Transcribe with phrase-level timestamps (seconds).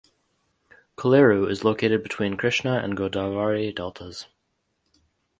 [0.97, 4.25] Kolleru is located between Krishna and Godavari deltas.